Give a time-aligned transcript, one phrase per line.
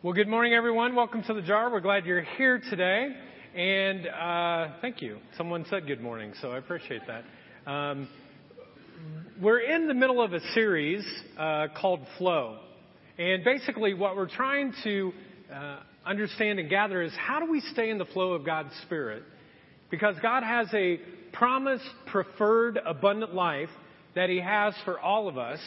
[0.00, 0.94] Well, good morning, everyone.
[0.94, 1.72] Welcome to the jar.
[1.72, 3.16] We're glad you're here today.
[3.56, 5.18] And uh, thank you.
[5.36, 7.24] Someone said good morning, so I appreciate that.
[7.68, 8.08] Um,
[9.42, 11.04] we're in the middle of a series
[11.36, 12.60] uh, called Flow.
[13.18, 15.12] And basically, what we're trying to
[15.52, 19.24] uh, understand and gather is how do we stay in the flow of God's Spirit?
[19.90, 21.00] Because God has a
[21.32, 23.70] promised, preferred, abundant life
[24.14, 25.58] that He has for all of us.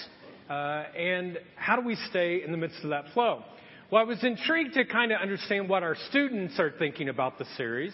[0.50, 0.54] Uh,
[0.98, 3.44] and how do we stay in the midst of that flow?
[3.92, 7.44] Well, I was intrigued to kind of understand what our students are thinking about the
[7.58, 7.94] series.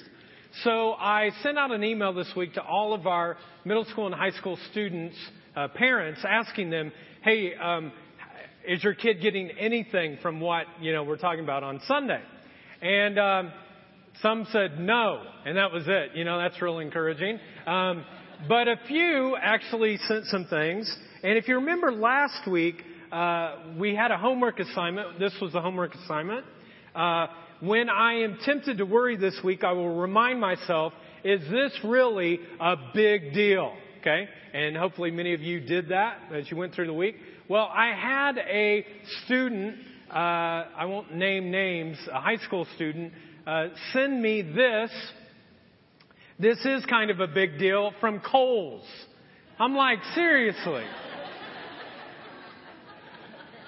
[0.64, 4.14] So I sent out an email this week to all of our middle school and
[4.14, 5.16] high school students,
[5.56, 6.92] uh, parents, asking them,
[7.24, 7.92] hey, um,
[8.68, 12.22] is your kid getting anything from what, you know, we're talking about on Sunday?
[12.80, 13.52] And um,
[14.22, 16.12] some said no, and that was it.
[16.14, 17.40] You know, that's real encouraging.
[17.66, 18.06] Um,
[18.48, 20.96] but a few actually sent some things.
[21.24, 25.20] And if you remember last week, uh, we had a homework assignment.
[25.20, 26.46] This was the homework assignment.
[26.96, 27.28] Uh,
[27.60, 32.40] when I am tempted to worry this week, I will remind myself, is this really
[32.60, 33.74] a big deal?
[34.02, 34.28] Okay?
[34.54, 37.16] And hopefully many of you did that as you went through the week.
[37.50, 38.86] Well, I had a
[39.26, 39.78] student,
[40.10, 43.14] uh, I won't name names, a high school student,
[43.46, 44.92] uh, send me this.
[46.40, 48.86] This is kind of a big deal from Kohl's.
[49.60, 50.84] I'm like, seriously.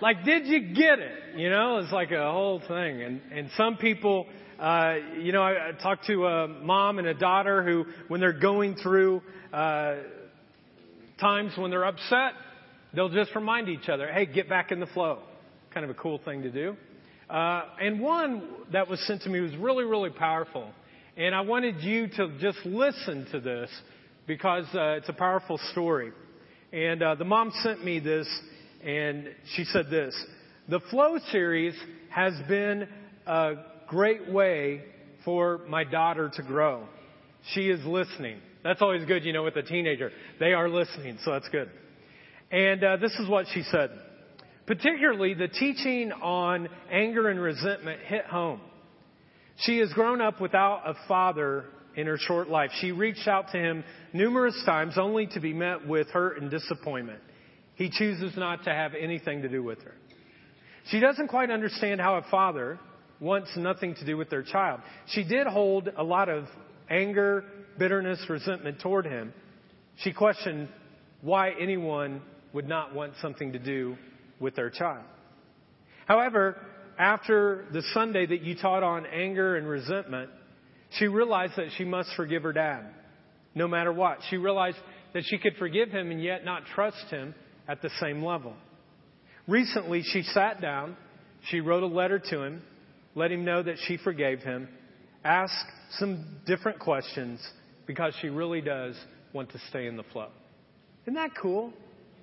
[0.02, 1.38] Like, did you get it?
[1.38, 3.02] You know, it's like a whole thing.
[3.02, 4.28] And, and some people,
[4.60, 8.34] uh, you know, I, I talked to a mom and a daughter who, when they're
[8.34, 9.22] going through,
[9.54, 9.96] uh,
[11.20, 12.34] times when they're upset,
[12.94, 15.20] they'll just remind each other, hey, get back in the flow.
[15.74, 16.76] Kind of a cool thing to do.
[17.30, 20.72] Uh, and one that was sent to me was really, really powerful.
[21.16, 23.70] And I wanted you to just listen to this
[24.26, 26.12] because uh, it's a powerful story.
[26.72, 28.28] And uh, the mom sent me this,
[28.84, 30.16] and she said this
[30.68, 31.74] The Flow series
[32.10, 32.88] has been
[33.26, 33.54] a
[33.88, 34.84] great way
[35.26, 36.86] for my daughter to grow.
[37.54, 38.40] She is listening.
[38.64, 40.12] That's always good, you know, with a teenager.
[40.40, 41.70] They are listening, so that's good.
[42.52, 43.92] And uh, this is what she said.
[44.66, 48.62] Particularly, the teaching on anger and resentment hit home.
[49.62, 52.72] She has grown up without a father in her short life.
[52.80, 57.20] She reached out to him numerous times only to be met with hurt and disappointment.
[57.80, 59.94] He chooses not to have anything to do with her.
[60.92, 62.78] She doesn't quite understand how a father
[63.22, 64.82] wants nothing to do with their child.
[65.08, 66.44] She did hold a lot of
[66.90, 67.46] anger,
[67.78, 69.34] bitterness, resentment toward him.
[70.00, 70.68] She questioned
[71.22, 73.96] why anyone would not want something to do
[74.42, 75.06] with their child.
[76.06, 76.58] However,
[76.98, 80.30] after the Sunday that you taught on anger and resentment,
[80.98, 82.88] she realized that she must forgive her dad,
[83.56, 84.18] no matter what.
[84.30, 84.78] She realized
[85.14, 87.34] that she could forgive him and yet not trust him
[87.70, 88.54] at the same level.
[89.48, 90.98] Recently, she sat down,
[91.50, 92.62] she wrote a letter to him,
[93.16, 94.68] let him know that she forgave him,
[95.24, 95.54] asked
[95.92, 97.40] some different questions
[97.86, 98.96] because she really does
[99.34, 100.30] want to stay in the flow.
[101.04, 101.72] Isn't that cool?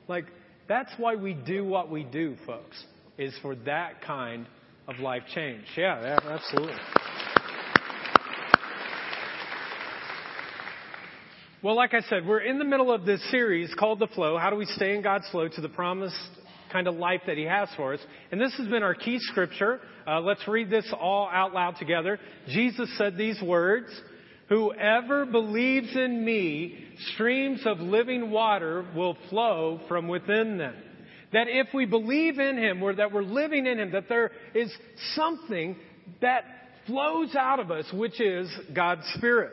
[0.09, 0.27] Like,
[0.69, 2.83] that's why we do what we do, folks,
[3.17, 4.47] is for that kind
[4.89, 5.65] of life change.
[5.77, 6.75] Yeah, absolutely.
[11.66, 14.38] Well, like I said, we're in the middle of this series called The Flow.
[14.38, 16.15] How do we stay in God's flow to the promised
[16.71, 17.99] kind of life that He has for us?
[18.31, 19.81] And this has been our key scripture.
[20.06, 22.21] Uh, let's read this all out loud together.
[22.47, 23.88] Jesus said these words.
[24.49, 26.84] Whoever believes in me,
[27.15, 30.77] streams of living water will flow from within them.
[31.33, 34.72] That if we believe in Him, or that we're living in Him, that there is
[35.16, 35.75] something
[36.22, 36.44] that
[36.87, 39.50] flows out of us, which is God's Spirit.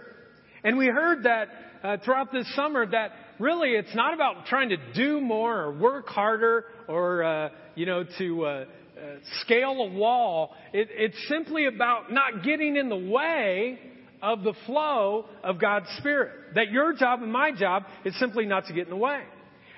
[0.64, 1.48] And we heard that
[1.84, 6.08] uh, throughout this summer that really it's not about trying to do more or work
[6.08, 8.66] harder or, uh, you know, to uh, uh
[9.42, 10.56] scale a wall.
[10.72, 13.80] It, it's simply about not getting in the way
[14.22, 16.56] of the flow of God's Spirit.
[16.56, 19.22] That your job and my job is simply not to get in the way.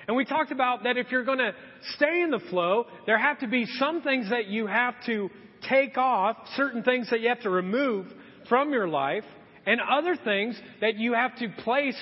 [0.06, 1.52] And we talked about that if you're going to
[1.96, 5.30] stay in the flow, there have to be some things that you have to
[5.68, 8.06] take off, certain things that you have to remove
[8.48, 9.24] from your life,
[9.66, 12.00] and other things that you have to place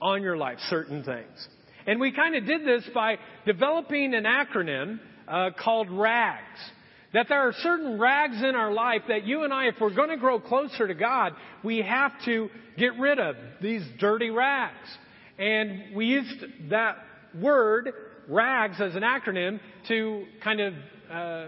[0.00, 1.48] on your life, certain things.
[1.86, 3.16] And we kind of did this by
[3.46, 6.58] developing an acronym uh, called RAGS.
[7.14, 10.10] That there are certain rags in our life that you and I, if we're going
[10.10, 11.32] to grow closer to God,
[11.64, 14.74] we have to get rid of these dirty rags.
[15.38, 16.96] And we used that
[17.40, 17.92] word,
[18.28, 20.74] rags, as an acronym to kind of
[21.10, 21.46] uh,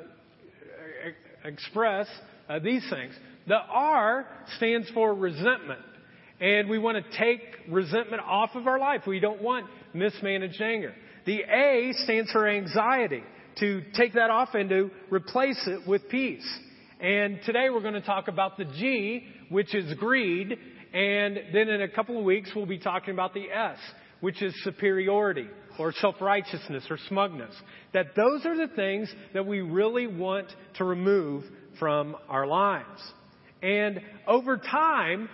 [1.44, 2.06] express
[2.48, 3.14] uh, these things.
[3.48, 5.80] The R stands for resentment.
[6.40, 9.02] And we want to take resentment off of our life.
[9.06, 10.94] We don't want mismanaged anger.
[11.26, 13.22] The A stands for anxiety
[13.58, 16.46] to take that off and to replace it with peace.
[17.00, 20.56] And today we're going to talk about the G, which is greed.
[20.92, 23.78] And then in a couple of weeks we'll be talking about the S,
[24.20, 25.48] which is superiority
[25.78, 27.54] or self-righteousness or smugness.
[27.94, 31.44] That those are the things that we really want to remove
[31.78, 33.00] from our lives.
[33.62, 35.28] And over time,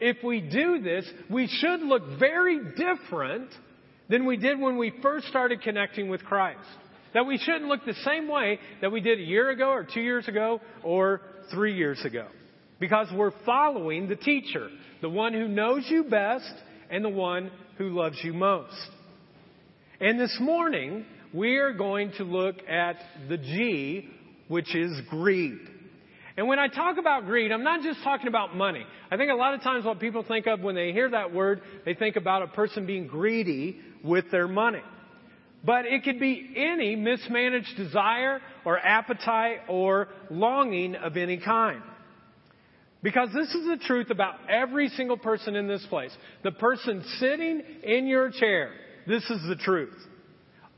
[0.00, 3.50] if we do this, we should look very different
[4.08, 6.60] than we did when we first started connecting with Christ.
[7.14, 10.00] That we shouldn't look the same way that we did a year ago or two
[10.00, 11.22] years ago or
[11.52, 12.26] three years ago.
[12.80, 14.68] Because we're following the teacher,
[15.00, 16.52] the one who knows you best
[16.90, 18.76] and the one who loves you most.
[20.00, 21.04] And this morning,
[21.34, 22.96] we are going to look at
[23.28, 24.08] the G,
[24.48, 25.58] which is greed.
[26.38, 28.86] And when I talk about greed, I'm not just talking about money.
[29.10, 31.62] I think a lot of times what people think of when they hear that word,
[31.84, 34.82] they think about a person being greedy with their money.
[35.64, 41.82] But it could be any mismanaged desire or appetite or longing of any kind.
[43.02, 46.16] Because this is the truth about every single person in this place.
[46.44, 48.70] The person sitting in your chair,
[49.08, 49.98] this is the truth.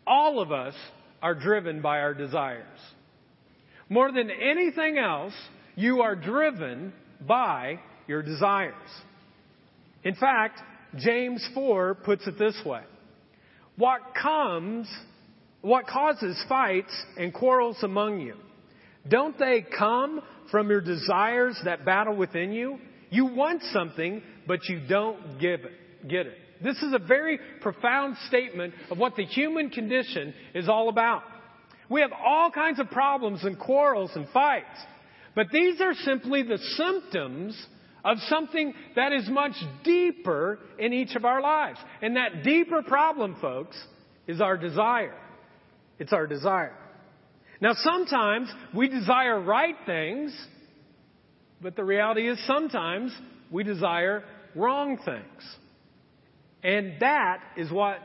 [0.06, 0.74] All of us
[1.20, 2.64] are driven by our desires.
[3.90, 5.34] More than anything else,
[5.74, 6.92] you are driven
[7.26, 8.74] by your desires.
[10.04, 10.60] In fact,
[10.96, 12.82] James 4 puts it this way.
[13.76, 14.88] What comes,
[15.60, 18.36] what causes fights and quarrels among you?
[19.08, 20.20] Don't they come
[20.50, 22.78] from your desires that battle within you?
[23.10, 26.36] You want something, but you don't give it, get it.
[26.62, 31.22] This is a very profound statement of what the human condition is all about.
[31.90, 34.78] We have all kinds of problems and quarrels and fights.
[35.34, 37.66] But these are simply the symptoms
[38.04, 39.52] of something that is much
[39.84, 41.78] deeper in each of our lives.
[42.00, 43.76] And that deeper problem, folks,
[44.26, 45.16] is our desire.
[45.98, 46.76] It's our desire.
[47.60, 50.34] Now, sometimes we desire right things,
[51.60, 53.12] but the reality is sometimes
[53.50, 55.56] we desire wrong things.
[56.62, 57.98] And that is what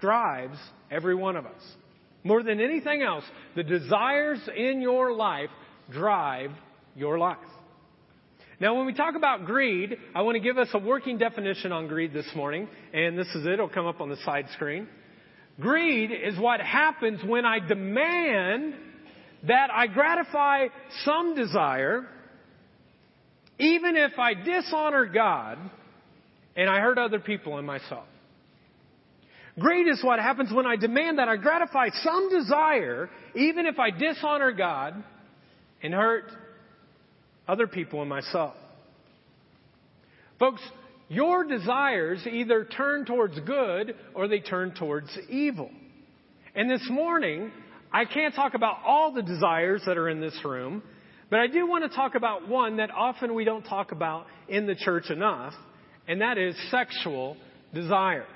[0.00, 0.58] drives
[0.90, 1.62] every one of us.
[2.24, 3.24] More than anything else,
[3.54, 5.50] the desires in your life
[5.92, 6.50] drive
[6.96, 7.36] your life.
[8.60, 11.86] Now, when we talk about greed, I want to give us a working definition on
[11.86, 13.52] greed this morning, and this is it.
[13.52, 14.88] It'll come up on the side screen.
[15.60, 18.74] Greed is what happens when I demand
[19.46, 20.68] that I gratify
[21.04, 22.06] some desire,
[23.58, 25.58] even if I dishonor God
[26.56, 28.06] and I hurt other people and myself.
[29.58, 33.90] Greed is what happens when I demand that I gratify some desire, even if I
[33.90, 35.02] dishonor God
[35.82, 36.24] and hurt
[37.46, 38.54] other people and myself.
[40.40, 40.60] Folks,
[41.08, 45.70] your desires either turn towards good or they turn towards evil.
[46.56, 47.52] And this morning,
[47.92, 50.82] I can't talk about all the desires that are in this room,
[51.30, 54.66] but I do want to talk about one that often we don't talk about in
[54.66, 55.54] the church enough,
[56.08, 57.36] and that is sexual
[57.72, 58.26] desire.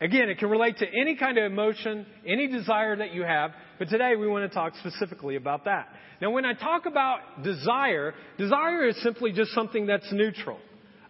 [0.00, 3.50] Again, it can relate to any kind of emotion, any desire that you have,
[3.80, 5.88] but today we want to talk specifically about that.
[6.20, 10.58] Now, when I talk about desire, desire is simply just something that's neutral.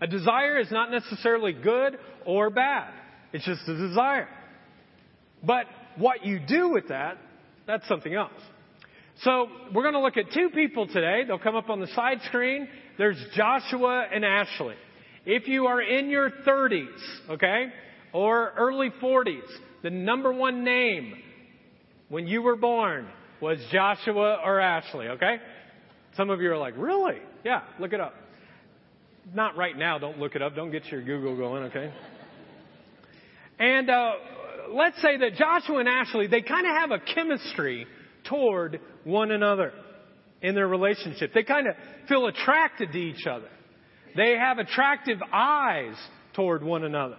[0.01, 2.91] A desire is not necessarily good or bad.
[3.33, 4.29] It's just a desire.
[5.45, 7.19] But what you do with that,
[7.67, 8.33] that's something else.
[9.23, 11.25] So we're going to look at two people today.
[11.27, 12.69] They'll come up on the side screen.
[12.97, 14.77] There's Joshua and Ashley.
[15.27, 17.67] If you are in your 30s, okay,
[18.13, 19.43] or early 40s,
[19.83, 21.15] the number one name
[22.09, 23.07] when you were born
[23.41, 25.37] was Joshua or Ashley, okay?
[26.17, 27.19] Some of you are like, really?
[27.45, 28.15] Yeah, look it up.
[29.35, 30.57] Not right now, don't look it up.
[30.57, 31.93] Don't get your Google going, okay?
[33.59, 34.13] And uh,
[34.71, 37.87] let's say that Joshua and Ashley, they kind of have a chemistry
[38.29, 39.73] toward one another
[40.41, 41.33] in their relationship.
[41.35, 41.75] They kind of
[42.09, 43.49] feel attracted to each other.
[44.17, 45.95] They have attractive eyes
[46.35, 47.17] toward one another.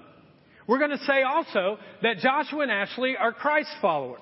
[0.69, 4.19] We're going to say also that Joshua and Ashley are Christ followers.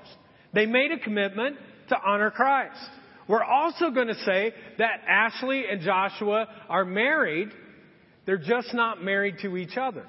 [0.54, 1.58] They made a commitment
[1.90, 2.80] to honor Christ.
[3.28, 7.50] We're also going to say that Ashley and Joshua are married.
[8.26, 10.06] They're just not married to each other.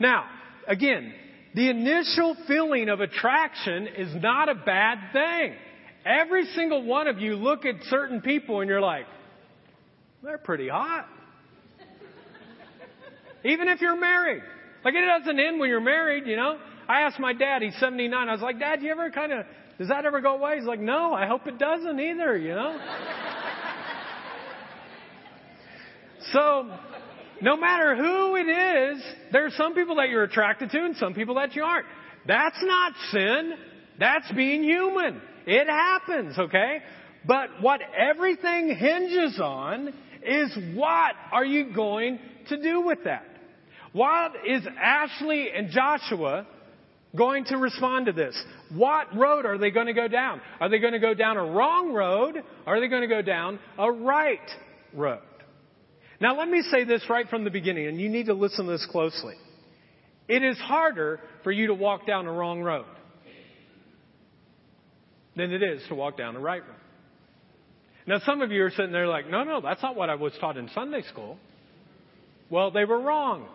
[0.00, 0.24] Now,
[0.66, 1.12] again,
[1.54, 5.56] the initial feeling of attraction is not a bad thing.
[6.06, 9.04] Every single one of you look at certain people and you're like,
[10.22, 11.06] they're pretty hot.
[13.44, 14.42] Even if you're married.
[14.84, 16.58] Like it doesn't end when you're married, you know.
[16.88, 18.28] I asked my dad, he's 79.
[18.28, 19.46] I was like, Dad, do you ever kind of,
[19.78, 20.56] does that ever go away?
[20.56, 22.78] He's like, no, I hope it doesn't either, you know.
[26.32, 26.70] so,
[27.40, 31.14] no matter who it is, there are some people that you're attracted to and some
[31.14, 31.86] people that you aren't.
[32.26, 33.54] That's not sin.
[33.98, 35.20] That's being human.
[35.46, 36.82] It happens, okay?
[37.26, 43.24] But what everything hinges on is what are you going to do with that?
[43.94, 46.48] What is Ashley and Joshua
[47.16, 48.36] going to respond to this?
[48.72, 50.40] What road are they going to go down?
[50.58, 52.42] Are they going to go down a wrong road?
[52.66, 54.50] Or are they going to go down a right
[54.92, 55.22] road?
[56.20, 58.72] Now let me say this right from the beginning, and you need to listen to
[58.72, 59.34] this closely.
[60.26, 62.86] It is harder for you to walk down a wrong road
[65.36, 66.76] than it is to walk down the right road.
[68.08, 70.32] Now some of you are sitting there like, no, no, that's not what I was
[70.40, 71.38] taught in Sunday school.
[72.50, 73.46] Well, they were wrong.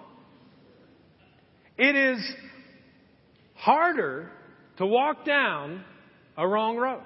[1.79, 2.33] It is
[3.55, 4.29] harder
[4.79, 5.81] to walk down
[6.37, 7.03] a wrong road.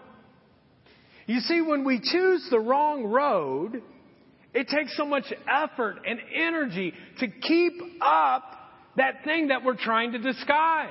[1.27, 3.83] You see, when we choose the wrong road,
[4.51, 8.43] it takes so much effort and energy to keep up
[8.97, 10.89] that thing that we're trying to disguise.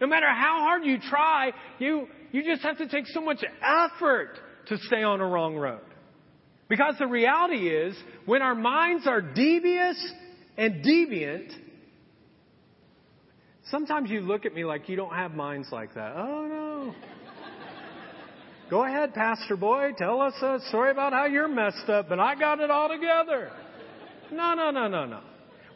[0.00, 4.38] No matter how hard you try, you, you just have to take so much effort
[4.68, 5.80] to stay on a wrong road.
[6.70, 10.12] Because the reality is, when our minds are devious
[10.56, 11.52] and deviant,
[13.70, 16.14] sometimes you look at me like you don't have minds like that.
[16.16, 16.94] Oh no.
[18.70, 22.34] Go ahead, Pastor Boy, tell us a story about how you're messed up, but I
[22.34, 23.50] got it all together.
[24.30, 25.20] No, no, no, no, no.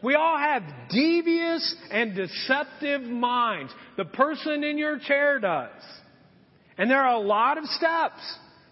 [0.02, 3.72] We all have devious and deceptive minds.
[3.96, 5.70] The person in your chair does.
[6.76, 8.20] And there are a lot of steps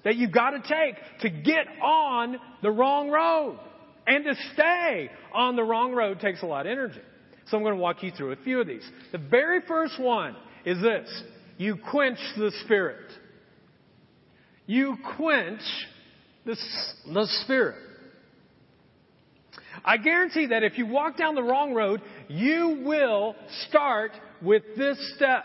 [0.05, 3.59] that you've got to take to get on the wrong road.
[4.07, 7.01] And to stay on the wrong road takes a lot of energy.
[7.51, 8.89] So I'm going to walk you through a few of these.
[9.13, 11.23] The very first one is this.
[11.59, 13.11] You quench the Spirit
[14.71, 15.63] you quench
[16.47, 16.57] the,
[17.13, 17.75] the Spirit.
[19.85, 23.35] I guarantee that if you walk down the wrong road, you will
[23.69, 25.45] start with this step.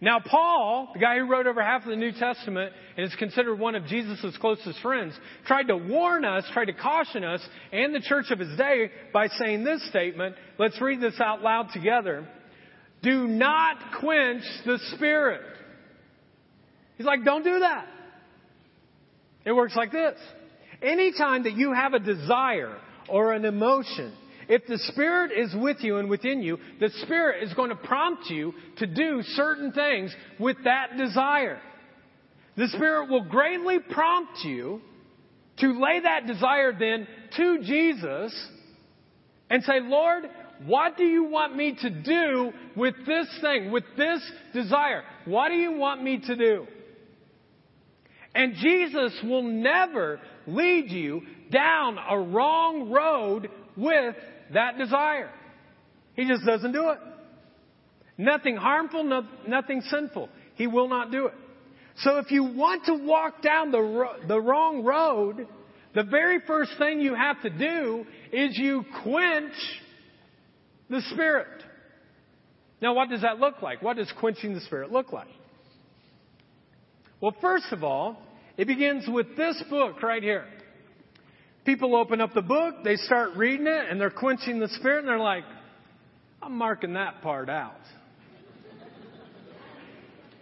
[0.00, 3.58] Now, Paul, the guy who wrote over half of the New Testament and is considered
[3.58, 5.14] one of Jesus' closest friends,
[5.46, 7.40] tried to warn us, tried to caution us
[7.72, 10.36] and the church of his day by saying this statement.
[10.58, 12.28] Let's read this out loud together.
[13.02, 15.42] Do not quench the Spirit.
[16.96, 17.86] He's like, don't do that.
[19.44, 20.18] It works like this.
[20.82, 22.76] Anytime that you have a desire
[23.08, 24.14] or an emotion,
[24.48, 28.30] if the Spirit is with you and within you, the Spirit is going to prompt
[28.30, 31.60] you to do certain things with that desire.
[32.56, 34.80] The Spirit will greatly prompt you
[35.58, 37.06] to lay that desire then
[37.36, 38.48] to Jesus
[39.50, 40.24] and say, Lord,
[40.66, 44.20] what do you want me to do with this thing, with this
[44.52, 45.02] desire?
[45.24, 46.66] What do you want me to do?
[48.34, 54.16] And Jesus will never lead you down a wrong road with
[54.52, 55.30] that desire.
[56.14, 56.98] He just doesn't do it.
[58.16, 60.28] Nothing harmful, no, nothing sinful.
[60.54, 61.34] He will not do it.
[61.98, 65.46] So if you want to walk down the, ro- the wrong road,
[65.94, 69.52] the very first thing you have to do is you quench
[70.90, 71.62] the Spirit.
[72.82, 73.80] Now what does that look like?
[73.80, 75.28] What does quenching the Spirit look like?
[77.20, 78.18] Well, first of all,
[78.56, 80.46] it begins with this book right here.
[81.64, 85.08] People open up the book, they start reading it, and they're quenching the spirit, and
[85.08, 85.44] they're like,
[86.42, 87.80] I'm marking that part out.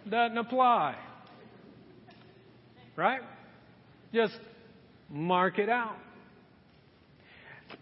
[0.09, 0.97] Doesn't apply.
[2.95, 3.21] Right?
[4.13, 4.37] Just
[5.09, 5.95] mark it out.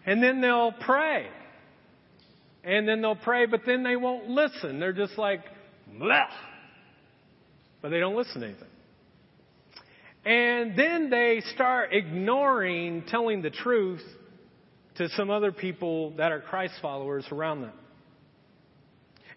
[0.05, 1.27] And then they'll pray.
[2.63, 4.79] And then they'll pray, but then they won't listen.
[4.79, 5.41] They're just like,
[5.99, 6.27] bleh.
[7.81, 8.67] But they don't listen to anything.
[10.23, 14.03] And then they start ignoring telling the truth
[14.97, 17.73] to some other people that are Christ followers around them.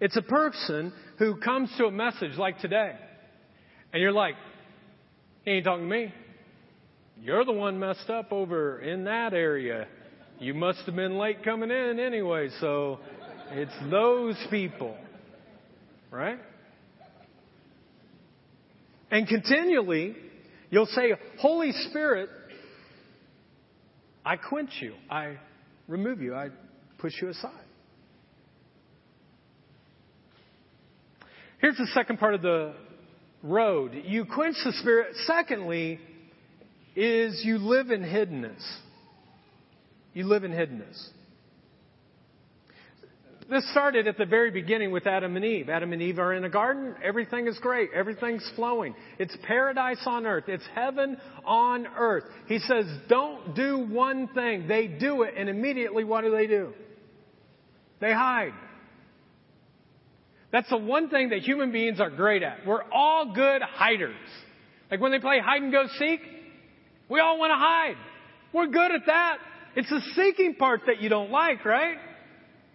[0.00, 2.92] It's a person who comes to a message like today,
[3.92, 4.34] and you're like,
[5.44, 6.12] he ain't talking to me.
[7.20, 9.86] You're the one messed up over in that area.
[10.38, 12.98] You must have been late coming in anyway, so
[13.50, 14.96] it's those people.
[16.10, 16.38] Right?
[19.10, 20.16] And continually,
[20.74, 22.28] You'll say, Holy Spirit,
[24.26, 24.94] I quench you.
[25.08, 25.36] I
[25.86, 26.34] remove you.
[26.34, 26.48] I
[26.98, 27.52] push you aside.
[31.60, 32.74] Here's the second part of the
[33.44, 33.92] road.
[34.04, 35.14] You quench the Spirit.
[35.26, 36.00] Secondly,
[36.96, 38.62] is you live in hiddenness.
[40.14, 41.08] You live in hiddenness.
[43.50, 45.68] This started at the very beginning with Adam and Eve.
[45.68, 46.94] Adam and Eve are in a garden.
[47.04, 47.90] Everything is great.
[47.94, 48.94] Everything's flowing.
[49.18, 50.44] It's paradise on earth.
[50.48, 52.24] It's heaven on earth.
[52.46, 54.66] He says, don't do one thing.
[54.66, 56.72] They do it, and immediately what do they do?
[58.00, 58.54] They hide.
[60.54, 62.64] That's the one thing that human beings are great at.
[62.64, 64.14] We're all good hiders.
[64.88, 66.20] Like when they play hide and go seek,
[67.08, 67.96] we all want to hide.
[68.52, 69.38] We're good at that.
[69.74, 71.96] It's the seeking part that you don't like, right?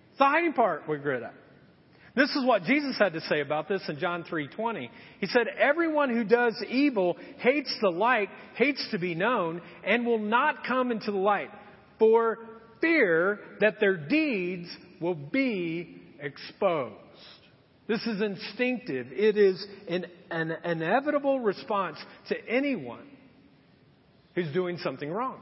[0.09, 1.33] It's the hiding part we're good at.
[2.17, 4.89] This is what Jesus had to say about this in John 3:20.
[5.21, 10.19] He said, "Everyone who does evil hates the light, hates to be known, and will
[10.19, 11.49] not come into the light,
[11.97, 12.39] for
[12.81, 14.67] fear that their deeds
[14.99, 17.05] will be exposed."
[17.89, 19.07] This is instinctive.
[19.09, 23.07] It is an, an inevitable response to anyone
[24.35, 25.39] who's doing something wrong.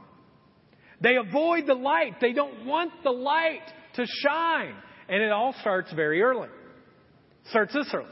[1.02, 2.14] They avoid the light.
[2.22, 3.60] They don't want the light
[3.96, 4.74] to shine.
[5.10, 6.48] And it all starts very early.
[7.50, 8.06] Starts this early.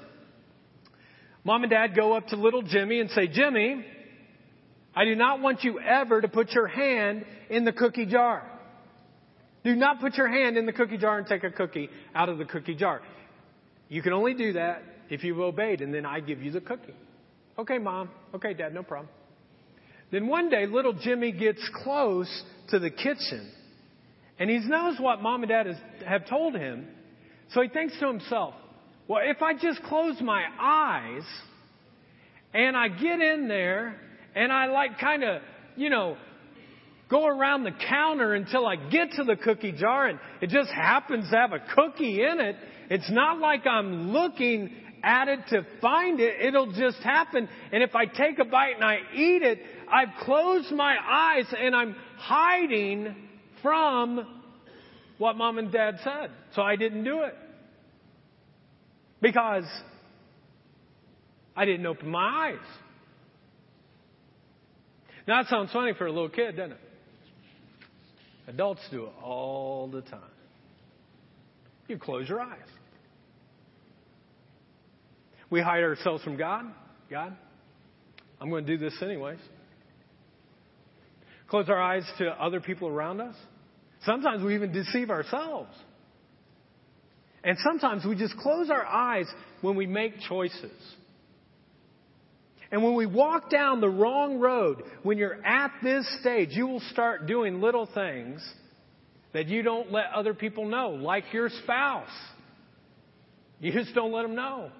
[1.42, 3.86] Mom and dad go up to little Jimmy and say, Jimmy,
[4.94, 8.46] I do not want you ever to put your hand in the cookie jar.
[9.64, 12.36] Do not put your hand in the cookie jar and take a cookie out of
[12.36, 13.00] the cookie jar.
[13.88, 16.94] You can only do that if you've obeyed, and then I give you the cookie.
[17.58, 18.10] Okay, mom.
[18.34, 19.08] Okay, dad, no problem.
[20.10, 22.28] Then one day, little Jimmy gets close
[22.68, 23.50] to the kitchen,
[24.38, 25.76] and he knows what mom and dad has,
[26.06, 26.86] have told him.
[27.52, 28.54] So he thinks to himself,
[29.08, 31.22] well, if I just close my eyes
[32.52, 34.00] and I get in there
[34.34, 35.42] and I like kind of,
[35.76, 36.16] you know,
[37.08, 41.30] go around the counter until I get to the cookie jar and it just happens
[41.30, 42.56] to have a cookie in it,
[42.90, 44.70] it's not like I'm looking
[45.02, 46.40] at it to find it.
[46.40, 47.48] It'll just happen.
[47.72, 51.74] And if I take a bite and I eat it, I've closed my eyes and
[51.74, 53.14] I'm hiding
[53.62, 54.26] from
[55.18, 56.30] what mom and dad said.
[56.54, 57.34] So I didn't do it.
[59.20, 59.64] Because
[61.56, 62.66] I didn't open my eyes.
[65.26, 66.80] Now that sounds funny for a little kid, doesn't it?
[68.48, 70.20] Adults do it all the time.
[71.88, 72.58] You close your eyes.
[75.50, 76.64] We hide ourselves from God.
[77.10, 77.36] God,
[78.40, 79.38] I'm going to do this anyways.
[81.48, 83.36] Close our eyes to other people around us.
[84.04, 85.70] Sometimes we even deceive ourselves.
[87.44, 89.26] And sometimes we just close our eyes
[89.60, 90.72] when we make choices.
[92.72, 96.82] And when we walk down the wrong road, when you're at this stage, you will
[96.90, 98.44] start doing little things
[99.32, 102.10] that you don't let other people know, like your spouse.
[103.60, 104.70] You just don't let them know.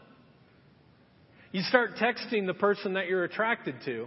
[1.53, 4.07] You start texting the person that you're attracted to,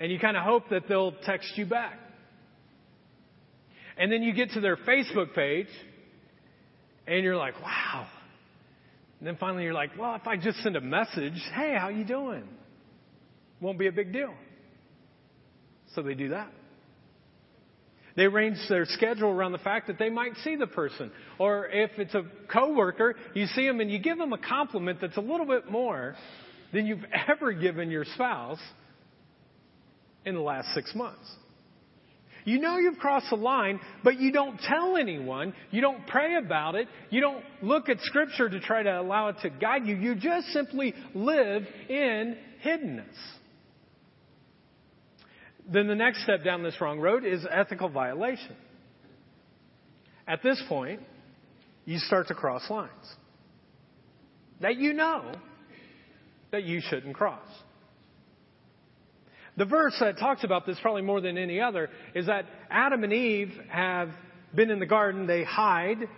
[0.00, 1.98] and you kind of hope that they'll text you back.
[3.96, 5.68] And then you get to their Facebook page,
[7.06, 8.06] and you're like, wow.
[9.18, 12.04] And then finally you're like, well, if I just send a message, hey, how you
[12.04, 12.44] doing?
[13.60, 14.34] Won't be a big deal.
[15.94, 16.50] So they do that.
[18.16, 21.10] They arrange their schedule around the fact that they might see the person.
[21.38, 25.16] Or if it's a coworker, you see them and you give them a compliment that's
[25.16, 26.14] a little bit more
[26.72, 28.60] than you've ever given your spouse
[30.24, 31.30] in the last six months.
[32.44, 35.54] You know you've crossed the line, but you don't tell anyone.
[35.70, 36.88] You don't pray about it.
[37.10, 39.94] You don't look at Scripture to try to allow it to guide you.
[39.94, 43.14] You just simply live in hiddenness.
[45.70, 48.56] Then the next step down this wrong road is ethical violation.
[50.26, 51.00] At this point,
[51.84, 52.90] you start to cross lines
[54.60, 55.32] that you know
[56.52, 57.46] that you shouldn't cross.
[59.56, 63.12] The verse that talks about this probably more than any other is that Adam and
[63.12, 64.08] Eve have
[64.54, 66.08] been in the garden, they hide,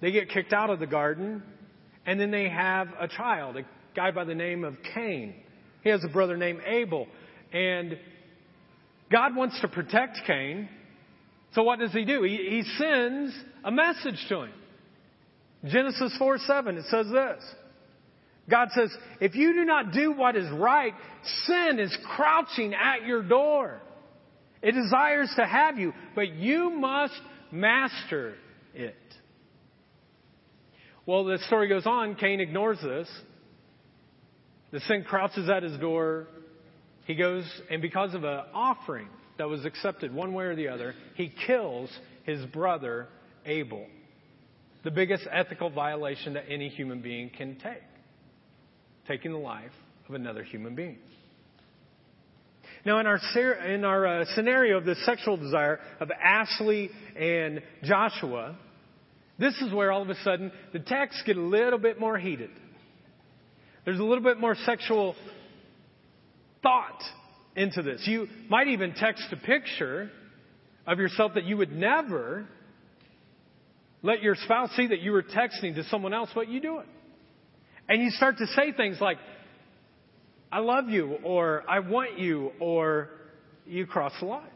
[0.00, 1.42] they get kicked out of the garden,
[2.06, 3.62] and then they have a child, a
[3.94, 5.34] guy by the name of Cain.
[5.84, 7.06] He has a brother named Abel.
[7.52, 7.98] And
[9.12, 10.68] God wants to protect Cain.
[11.52, 12.22] So what does he do?
[12.22, 14.52] He, he sends a message to him.
[15.64, 17.44] Genesis 4 7, it says this.
[18.50, 20.94] God says, if you do not do what is right,
[21.44, 23.80] sin is crouching at your door.
[24.62, 27.14] It desires to have you, but you must
[27.52, 28.34] master
[28.74, 28.96] it.
[31.06, 32.14] Well, the story goes on.
[32.16, 33.08] Cain ignores this.
[34.72, 36.26] The sin crouches at his door.
[37.06, 40.94] He goes, and because of an offering that was accepted one way or the other,
[41.14, 41.90] he kills
[42.24, 43.08] his brother
[43.44, 43.86] Abel.
[44.84, 47.82] The biggest ethical violation that any human being can take
[49.08, 49.72] taking the life
[50.08, 50.98] of another human being.
[52.84, 53.18] Now, in our,
[53.66, 58.56] in our uh, scenario of the sexual desire of Ashley and Joshua,
[59.38, 62.50] this is where all of a sudden the texts get a little bit more heated.
[63.84, 65.14] There's a little bit more sexual
[66.62, 67.02] thought
[67.56, 68.02] into this.
[68.06, 70.10] You might even text a picture
[70.86, 72.46] of yourself that you would never
[74.02, 76.86] let your spouse see that you were texting to someone else, but you do it.
[77.88, 79.18] And you start to say things like,
[80.50, 83.10] I love you, or I want you, or
[83.66, 84.48] you cross the line.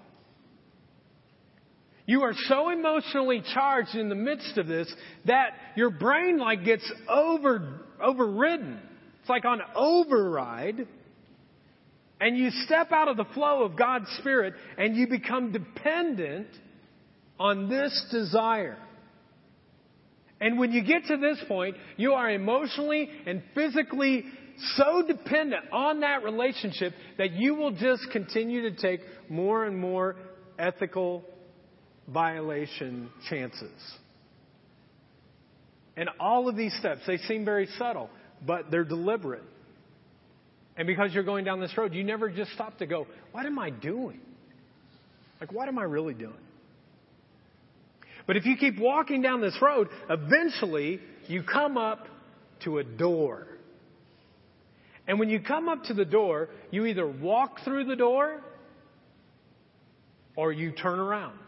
[2.07, 4.93] You are so emotionally charged in the midst of this
[5.25, 8.81] that your brain like gets over, overridden.
[9.21, 10.87] It's like on override.
[12.21, 16.49] And you step out of the flow of God's Spirit and you become dependent
[17.39, 18.79] on this desire.
[20.41, 24.25] And when you get to this point, you are emotionally and physically
[24.77, 30.17] so dependent on that relationship that you will just continue to take more and more
[30.59, 31.23] ethical
[32.09, 33.73] violation chances.
[35.97, 38.11] And all of these steps, they seem very subtle,
[38.47, 39.43] but they're deliberate.
[40.77, 43.59] And because you're going down this road, you never just stop to go, what am
[43.59, 44.21] I doing?
[45.41, 46.35] Like, what am I really doing?
[48.27, 52.07] But if you keep walking down this road, eventually you come up
[52.65, 53.47] to a door.
[55.07, 58.43] And when you come up to the door, you either walk through the door
[60.35, 61.39] or you turn around.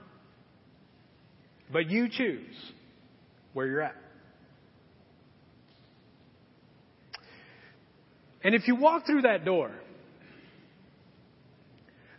[1.73, 2.55] But you choose
[3.53, 3.97] where you're at.
[8.42, 9.72] And if you walk through that door,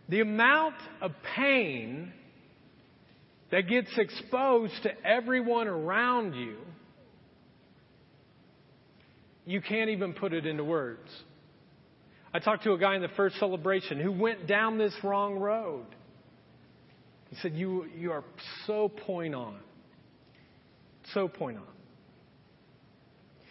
[0.08, 2.12] the amount of pain
[3.50, 6.56] that gets exposed to everyone around you,
[9.46, 11.08] you can't even put it into words.
[12.32, 15.86] I talked to a guy in the first celebration who went down this wrong road.
[17.30, 18.24] He said, You, you are
[18.66, 19.58] so point on.
[21.14, 21.79] So point on.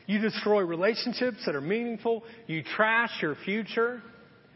[0.10, 2.24] You destroy relationships that are meaningful.
[2.48, 4.02] You trash your future.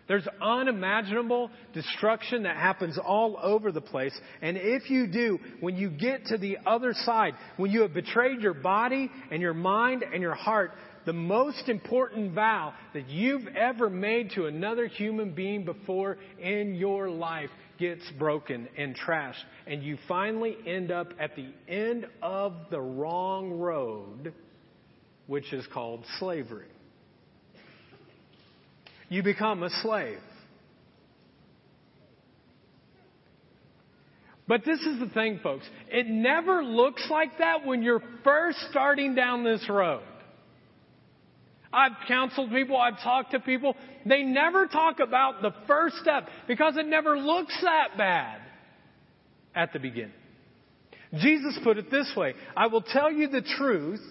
[0.08, 4.20] There's unimaginable destruction that happens all over the place.
[4.42, 8.42] And if you do, when you get to the other side, when you have betrayed
[8.42, 10.72] your body and your mind and your heart,
[11.06, 17.12] the most important vow that you've ever made to another human being before in your
[17.12, 19.44] life gets broken and trashed.
[19.68, 24.34] And you finally end up at the end of the wrong road,
[25.34, 26.68] which is called slavery.
[29.10, 30.20] You become a slave.
[34.48, 35.66] But this is the thing, folks.
[35.90, 40.04] It never looks like that when you're first starting down this road.
[41.74, 43.76] I've counseled people, I've talked to people.
[44.06, 48.40] They never talk about the first step because it never looks that bad
[49.56, 50.14] at the beginning.
[51.16, 54.02] Jesus put it this way I will tell you the truth.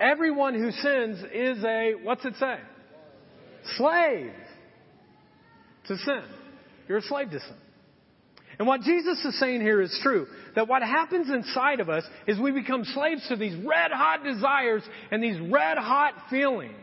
[0.00, 2.58] Everyone who sins is a, what's it say?
[3.76, 4.32] Slave
[5.86, 6.22] to sin.
[6.88, 7.56] You're a slave to sin.
[8.58, 10.26] And what Jesus is saying here is true.
[10.54, 14.82] That what happens inside of us is we become slaves to these red hot desires
[15.10, 16.74] and these red hot feelings.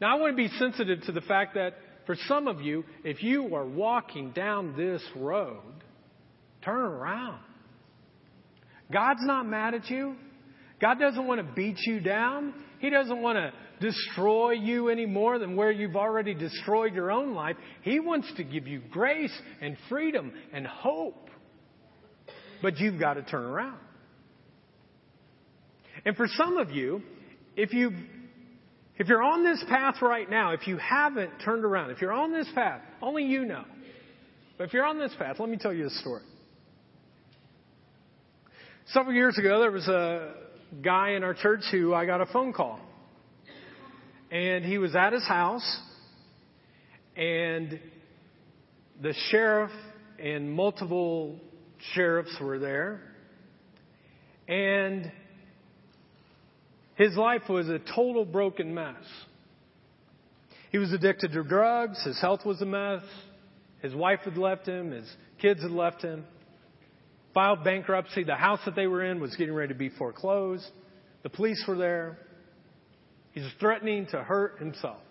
[0.00, 1.74] Now I want to be sensitive to the fact that
[2.04, 5.62] for some of you, if you are walking down this road,
[6.62, 7.40] turn around.
[8.92, 10.16] God's not mad at you.
[10.80, 12.54] God doesn't want to beat you down.
[12.78, 17.34] He doesn't want to destroy you any more than where you've already destroyed your own
[17.34, 17.56] life.
[17.82, 21.28] He wants to give you grace and freedom and hope.
[22.62, 23.78] But you've got to turn around.
[26.04, 27.02] And for some of you,
[27.56, 27.92] if you
[28.98, 32.32] if you're on this path right now, if you haven't turned around, if you're on
[32.32, 33.64] this path, only you know.
[34.56, 36.22] But if you're on this path, let me tell you a story.
[38.92, 40.34] Several years ago, there was a
[40.82, 42.80] guy in our church who I got a phone call
[44.30, 45.80] and he was at his house,
[47.16, 47.78] and
[49.00, 49.70] the sheriff
[50.18, 51.38] and multiple
[51.94, 53.02] sheriffs were there,
[54.48, 55.10] and
[56.96, 58.94] his life was a total broken mess.
[60.72, 63.02] He was addicted to drugs, his health was a mess,
[63.80, 65.08] his wife had left him, his
[65.40, 66.24] kids had left him.
[67.36, 68.24] Filed bankruptcy.
[68.24, 70.64] The house that they were in was getting ready to be foreclosed.
[71.22, 72.16] The police were there.
[73.32, 75.02] He's threatening to hurt himself.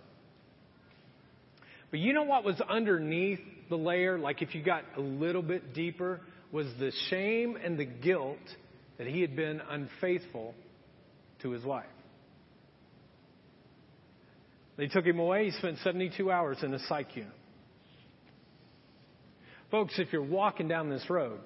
[1.92, 4.18] But you know what was underneath the layer?
[4.18, 6.20] Like if you got a little bit deeper,
[6.52, 8.40] was the shame and the guilt
[8.98, 10.56] that he had been unfaithful
[11.44, 11.86] to his wife.
[14.78, 15.46] They took him away.
[15.46, 17.32] He spent 72 hours in a psych unit.
[19.70, 21.40] Folks, if you're walking down this road,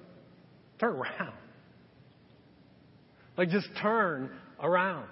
[0.80, 1.34] turn around.
[3.36, 5.06] Like just turn around.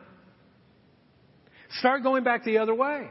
[1.78, 3.08] Start going back the other way.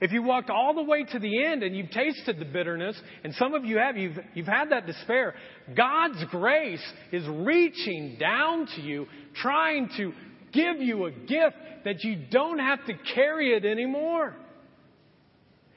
[0.00, 3.34] If you walked all the way to the end and you've tasted the bitterness, and
[3.34, 5.34] some of you have, you've, you've had that despair,
[5.74, 10.12] God's grace is reaching down to you, trying to
[10.52, 14.34] give you a gift that you don't have to carry it anymore.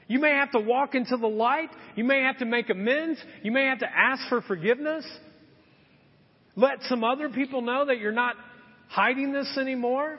[0.06, 1.70] You may have to walk into the light.
[1.94, 3.22] You may have to make amends.
[3.42, 5.06] You may have to ask for forgiveness.
[6.56, 8.36] Let some other people know that you're not
[8.88, 10.18] hiding this anymore.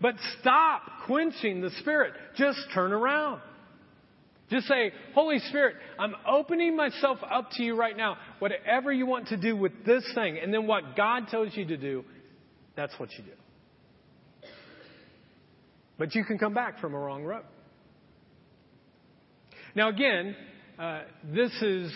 [0.00, 2.12] But stop quenching the Spirit.
[2.36, 3.40] Just turn around.
[4.50, 8.16] Just say, Holy Spirit, I'm opening myself up to you right now.
[8.38, 11.76] Whatever you want to do with this thing, and then what God tells you to
[11.76, 12.04] do,
[12.76, 14.48] that's what you do.
[15.98, 17.44] But you can come back from a wrong road.
[19.74, 20.36] Now, again,
[20.78, 21.92] uh, this is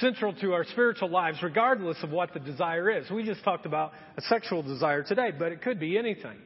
[0.00, 3.10] central to our spiritual lives, regardless of what the desire is.
[3.10, 6.36] We just talked about a sexual desire today, but it could be anything.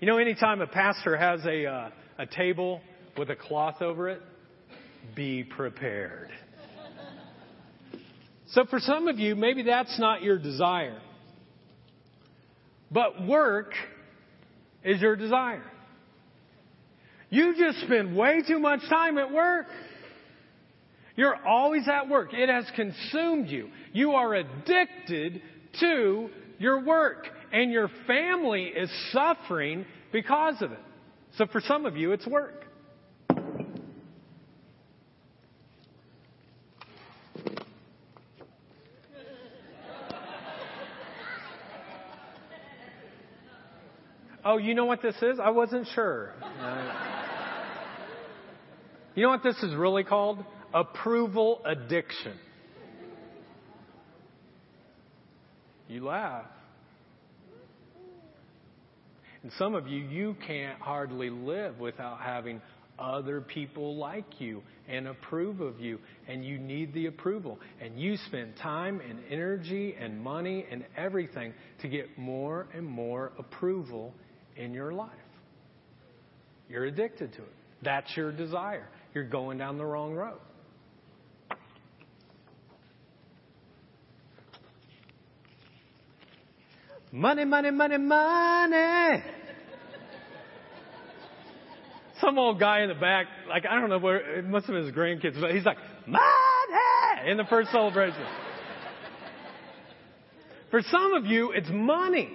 [0.00, 2.80] You know, anytime a pastor has a, uh, a table
[3.16, 4.20] with a cloth over it,
[5.14, 6.30] be prepared.
[8.48, 11.00] So for some of you, maybe that's not your desire.
[12.90, 13.72] But work
[14.84, 15.64] is your desire.
[17.28, 19.66] You just spend way too much time at work.
[21.16, 22.34] You're always at work.
[22.34, 23.70] It has consumed you.
[23.92, 25.40] You are addicted
[25.80, 27.26] to your work.
[27.52, 30.80] And your family is suffering because of it.
[31.38, 32.64] So for some of you, it's work.
[44.48, 45.40] Oh, you know what this is?
[45.42, 46.32] I wasn't sure.
[49.16, 50.44] You know what this is really called?
[50.76, 52.38] Approval addiction.
[55.88, 56.44] You laugh.
[59.42, 62.60] And some of you, you can't hardly live without having
[62.98, 65.98] other people like you and approve of you.
[66.28, 67.58] And you need the approval.
[67.80, 73.32] And you spend time and energy and money and everything to get more and more
[73.38, 74.12] approval
[74.56, 75.08] in your life.
[76.68, 77.54] You're addicted to it.
[77.82, 80.36] That's your desire you're going down the wrong road.
[87.16, 89.22] Money, money, money, money.
[92.20, 94.84] Some old guy in the back, like, I don't know where, it must have been
[94.84, 96.20] his grandkids, but he's like, money!
[97.26, 98.22] In the first celebration.
[100.70, 102.28] For some of you, it's money.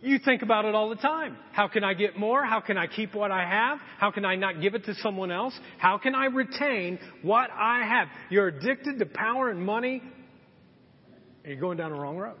[0.00, 1.36] You think about it all the time.
[1.52, 2.46] How can I get more?
[2.46, 3.78] How can I keep what I have?
[3.98, 5.52] How can I not give it to someone else?
[5.76, 8.08] How can I retain what I have?
[8.30, 10.02] You're addicted to power and money,
[11.46, 12.36] you're going down the wrong road.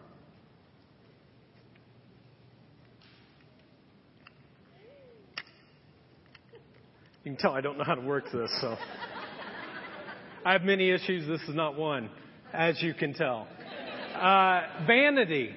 [7.24, 8.76] You can tell I don't know how to work this, so.
[10.44, 11.26] I have many issues.
[11.26, 12.08] This is not one,
[12.52, 13.48] as you can tell.
[14.14, 15.50] Uh, vanity.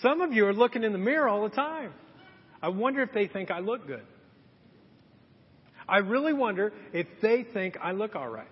[0.00, 1.92] Some of you are looking in the mirror all the time.
[2.60, 4.02] I wonder if they think I look good.
[5.88, 8.48] I really wonder if they think I look all right.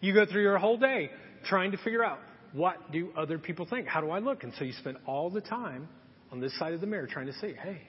[0.00, 1.10] You go through your whole day
[1.44, 2.18] trying to figure out
[2.52, 3.86] what do other people think?
[3.86, 4.42] How do I look?
[4.42, 5.88] And so you spend all the time
[6.32, 7.82] on this side of the mirror trying to see, hey.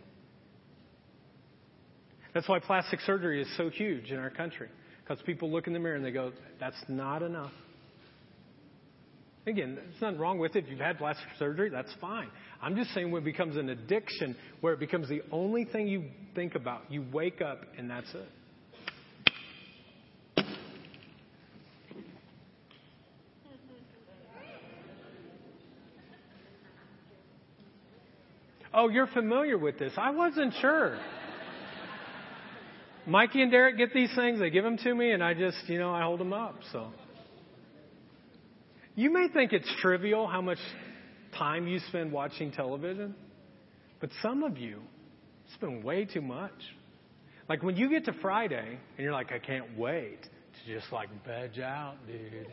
[2.34, 4.70] That's why plastic surgery is so huge in our country.
[5.04, 7.52] Because people look in the mirror and they go, that's not enough.
[9.48, 10.66] Again, there's nothing wrong with it.
[10.66, 12.30] If you've had plastic surgery, that's fine.
[12.62, 16.06] I'm just saying when it becomes an addiction, where it becomes the only thing you
[16.36, 18.30] think about, you wake up and that's it.
[28.74, 29.94] Oh, you're familiar with this.
[29.98, 30.98] I wasn't sure.
[33.06, 35.80] Mikey and Derek get these things, they give them to me, and I just, you
[35.80, 36.56] know, I hold them up.
[36.72, 36.88] So.
[38.96, 40.60] You may think it's trivial how much
[41.38, 43.16] time you spend watching television,
[44.00, 44.80] but some of you
[45.56, 46.52] spend way too much.
[47.50, 51.10] Like when you get to Friday and you're like, I can't wait to just like
[51.26, 52.48] veg out, dude.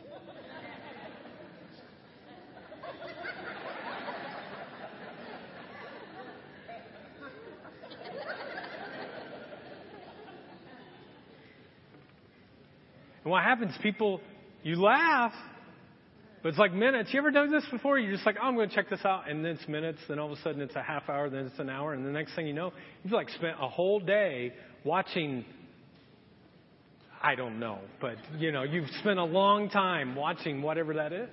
[13.28, 13.74] And what happens?
[13.82, 14.22] People,
[14.62, 15.34] you laugh,
[16.42, 17.10] but it's like minutes.
[17.12, 17.98] You ever done this before?
[17.98, 19.28] You're just like, oh, I'm going to check this out.
[19.28, 19.98] And then it's minutes.
[20.08, 21.28] Then all of a sudden it's a half hour.
[21.28, 21.92] Then it's an hour.
[21.92, 22.72] And the next thing you know,
[23.04, 25.44] you've like spent a whole day watching.
[27.22, 27.80] I don't know.
[28.00, 31.28] But, you know, you've spent a long time watching whatever that is.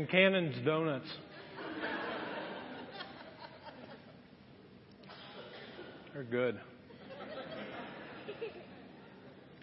[0.00, 1.06] Concannon's Donuts.
[6.14, 6.58] They're good.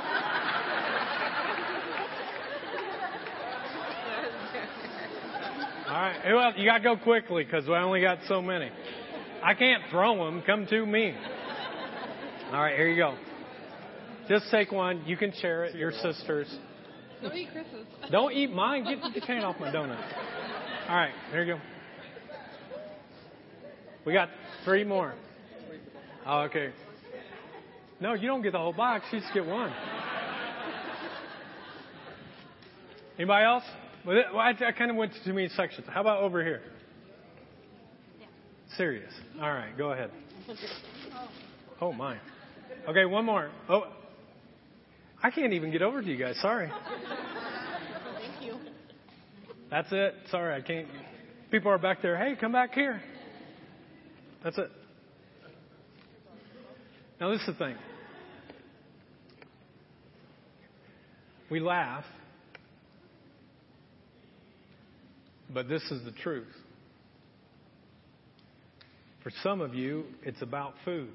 [5.87, 6.35] All right.
[6.35, 8.71] Well, you got to go quickly because we only got so many.
[9.43, 10.43] I can't throw them.
[10.47, 11.15] Come to me.
[12.53, 13.28] All right, here you go.
[14.29, 15.03] Just take one.
[15.07, 15.75] You can share it.
[15.75, 16.55] Your sisters.
[17.23, 17.87] Don't eat Chris's.
[18.11, 18.85] Don't eat mine.
[18.85, 19.99] Get the chain off my donut.
[20.89, 21.61] All right, here you go.
[24.05, 24.29] We got
[24.65, 25.15] three more.
[26.25, 26.71] Oh, okay.
[28.01, 29.07] No, you don't get the whole box.
[29.13, 29.73] You just get one.
[33.19, 33.65] Anybody else?
[34.07, 35.87] Well, I, I kind of went to too many sections.
[35.91, 36.63] How about over here?
[38.77, 39.13] Serious.
[39.41, 40.11] All right, go ahead.
[41.81, 42.17] Oh my.
[42.89, 43.53] Okay, one more.
[43.69, 43.85] Oh,
[45.23, 46.37] I can't even get over to you guys.
[46.41, 46.71] Sorry.
[48.19, 48.59] Thank you.
[49.71, 50.15] That's it.
[50.31, 50.87] Sorry, I can't.
[51.51, 52.17] People are back there.
[52.17, 53.03] Hey, come back here.
[54.45, 54.71] That's it.
[57.21, 57.75] Now, this is the thing.
[61.51, 62.05] We laugh,
[65.53, 66.47] but this is the truth.
[69.23, 71.13] For some of you, it's about food.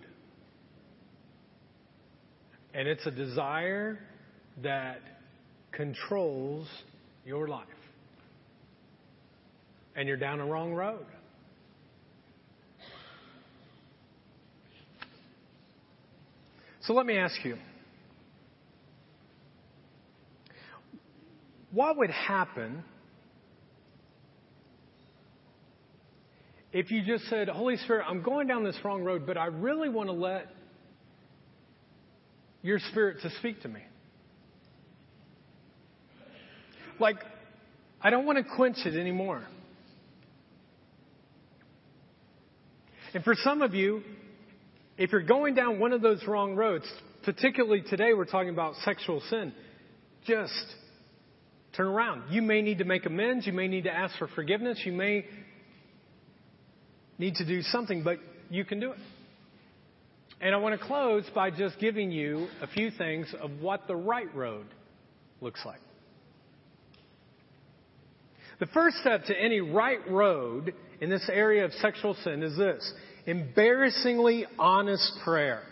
[2.74, 4.00] And it's a desire
[4.64, 5.00] that
[5.72, 6.68] controls
[7.26, 7.68] your life.
[9.96, 11.06] And you're down a wrong road.
[16.82, 17.58] So let me ask you
[21.72, 22.84] what would happen
[26.74, 29.90] if you just said, Holy Spirit, I'm going down this wrong road, but I really
[29.90, 30.48] want to let
[32.64, 33.82] your spirit to speak to me?
[37.00, 37.18] Like,
[38.02, 39.44] I don't want to quench it anymore.
[43.14, 44.02] And for some of you,
[44.98, 46.86] if you're going down one of those wrong roads,
[47.24, 49.54] particularly today we're talking about sexual sin,
[50.26, 50.66] just
[51.76, 52.32] turn around.
[52.32, 53.46] You may need to make amends.
[53.46, 54.82] You may need to ask for forgiveness.
[54.86, 55.26] You may
[57.18, 58.18] need to do something, but
[58.50, 58.98] you can do it.
[60.44, 63.96] And I want to close by just giving you a few things of what the
[63.96, 64.66] right road
[65.40, 65.80] looks like.
[68.60, 72.94] The first step to any right road in this area of sexual sin is this
[73.26, 75.64] embarrassingly honest prayer.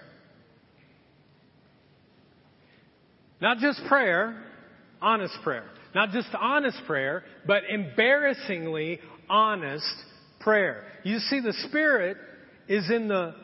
[3.41, 4.41] Not just prayer,
[5.01, 5.65] honest prayer.
[5.93, 9.93] Not just honest prayer, but embarrassingly honest
[10.39, 10.85] prayer.
[11.03, 12.15] You see, the Spirit
[12.69, 13.35] is in the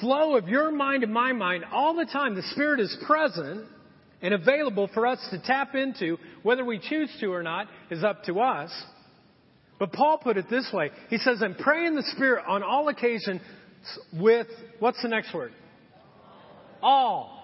[0.00, 2.34] flow of your mind and my mind all the time.
[2.34, 3.66] The Spirit is present
[4.22, 6.18] and available for us to tap into.
[6.42, 8.70] Whether we choose to or not is up to us.
[9.78, 10.90] But Paul put it this way.
[11.10, 13.40] He says, I'm praying the Spirit on all occasions
[14.12, 14.46] with,
[14.78, 15.52] what's the next word?
[16.82, 17.42] All.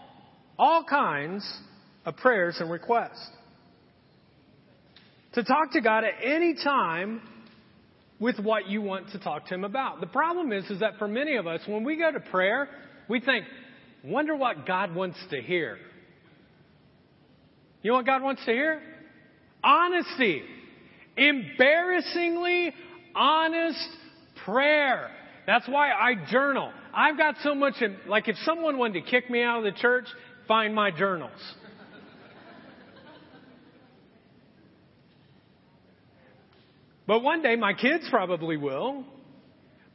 [0.59, 1.47] All kinds
[2.05, 3.29] of prayers and requests.
[5.35, 7.23] To talk to God at any time
[8.23, 10.01] with what you want to talk to Him about.
[10.01, 12.69] The problem is, is that for many of us, when we go to prayer,
[13.09, 13.45] we think,
[14.05, 15.77] wonder what God wants to hear.
[17.83, 18.81] You know what God wants to hear?
[19.65, 20.41] Honesty.
[21.17, 22.73] Embarrassingly
[23.17, 23.89] honest
[24.45, 25.11] prayer.
[25.45, 26.71] That's why I journal.
[26.95, 29.81] I've got so much, in, like if someone wanted to kick me out of the
[29.81, 30.07] church,
[30.47, 31.33] find my journals.
[37.07, 39.05] But one day my kids probably will.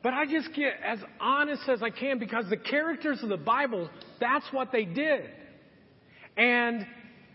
[0.03, 3.89] But I just get as honest as I can because the characters of the Bible,
[4.19, 5.25] that's what they did.
[6.37, 6.85] And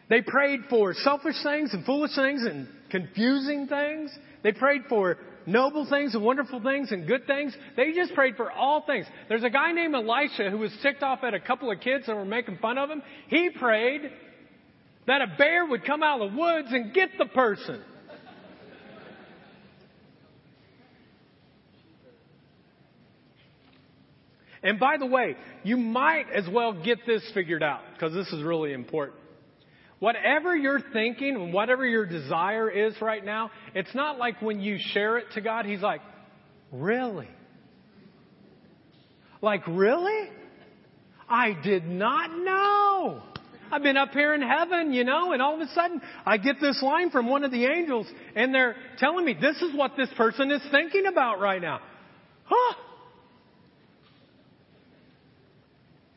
[0.09, 4.11] they prayed for selfish things and foolish things and confusing things.
[4.43, 7.57] They prayed for noble things and wonderful things and good things.
[7.77, 9.07] They just prayed for all things.
[9.29, 12.15] There's a guy named Elisha who was ticked off at a couple of kids that
[12.15, 13.03] were making fun of him.
[13.29, 14.03] He prayed
[15.07, 17.83] that a bear would come out of the woods and get the person.
[24.63, 28.43] And by the way, you might as well get this figured out because this is
[28.43, 29.19] really important.
[29.99, 34.79] Whatever you're thinking and whatever your desire is right now, it's not like when you
[34.79, 36.01] share it to God, He's like,
[36.73, 37.29] really?
[39.41, 40.29] Like, really?
[41.29, 43.23] I did not know.
[43.73, 46.57] I've been up here in heaven, you know, and all of a sudden I get
[46.61, 48.07] this line from one of the angels
[48.37, 51.81] and they're telling me this is what this person is thinking about right now.
[52.45, 52.75] Huh?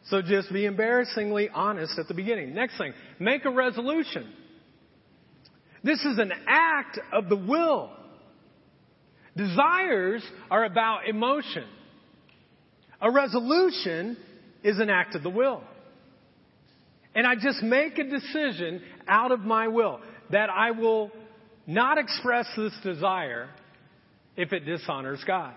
[0.10, 2.54] So just be embarrassingly honest at the beginning.
[2.54, 4.32] Next thing, make a resolution.
[5.84, 7.92] This is an act of the will.
[9.36, 11.66] Desires are about emotion.
[13.02, 14.18] A resolution
[14.64, 15.62] is an act of the will.
[17.14, 20.02] And I just make a decision out of my will
[20.32, 21.12] that I will
[21.68, 23.50] not express this desire
[24.36, 25.54] if it dishonors God.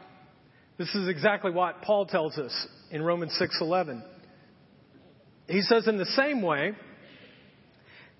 [0.78, 2.52] This is exactly what Paul tells us
[2.90, 4.02] in Romans 6:11.
[5.48, 6.72] He says in the same way,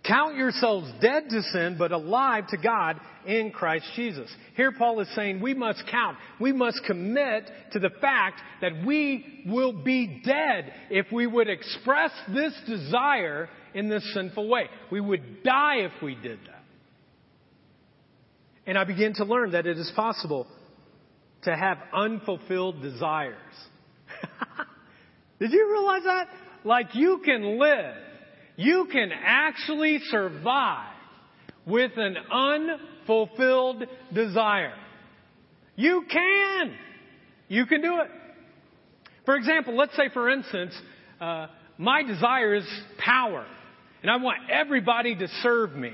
[0.04, 4.30] count yourselves dead to sin but alive to God in Christ Jesus.
[4.56, 6.16] Here Paul is saying we must count.
[6.40, 12.10] We must commit to the fact that we will be dead if we would express
[12.32, 14.64] this desire in this sinful way.
[14.90, 16.64] We would die if we did that.
[18.66, 20.46] And I begin to learn that it is possible
[21.42, 23.36] to have unfulfilled desires.
[25.40, 26.28] Did you realize that?
[26.64, 27.94] Like you can live,
[28.56, 30.94] you can actually survive
[31.66, 34.74] with an unfulfilled desire.
[35.76, 36.74] You can.
[37.48, 38.10] You can do it.
[39.24, 40.74] For example, let's say, for instance,
[41.20, 42.64] uh, my desire is
[42.98, 43.46] power,
[44.02, 45.92] and I want everybody to serve me.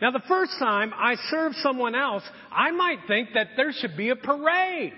[0.00, 4.08] Now, the first time I serve someone else, I might think that there should be
[4.10, 4.92] a parade.